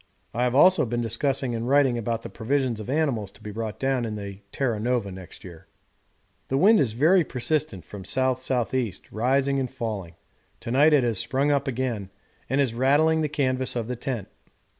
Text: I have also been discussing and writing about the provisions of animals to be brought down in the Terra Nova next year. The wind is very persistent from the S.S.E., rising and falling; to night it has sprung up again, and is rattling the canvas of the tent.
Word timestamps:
I 0.33 0.45
have 0.45 0.55
also 0.55 0.87
been 0.87 1.01
discussing 1.01 1.53
and 1.53 1.69
writing 1.69 1.95
about 1.95 2.23
the 2.23 2.29
provisions 2.31 2.79
of 2.79 2.89
animals 2.89 3.29
to 3.33 3.43
be 3.43 3.51
brought 3.51 3.77
down 3.77 4.03
in 4.03 4.15
the 4.15 4.39
Terra 4.51 4.79
Nova 4.79 5.11
next 5.11 5.43
year. 5.43 5.67
The 6.47 6.57
wind 6.57 6.79
is 6.79 6.93
very 6.93 7.23
persistent 7.23 7.85
from 7.85 8.01
the 8.01 8.07
S.S.E., 8.07 8.93
rising 9.11 9.59
and 9.59 9.69
falling; 9.69 10.15
to 10.61 10.71
night 10.71 10.93
it 10.93 11.03
has 11.03 11.19
sprung 11.19 11.51
up 11.51 11.67
again, 11.67 12.09
and 12.49 12.59
is 12.59 12.73
rattling 12.73 13.21
the 13.21 13.29
canvas 13.29 13.75
of 13.75 13.87
the 13.87 13.95
tent. 13.95 14.27